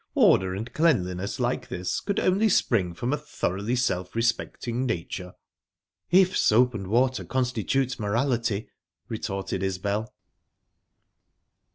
[0.15, 5.35] Order and cleanliness like this could only spring from a thoroughly self respecting nature."
[6.09, 8.67] "If soap and water constitute morality,"
[9.09, 10.11] retorted Isbel.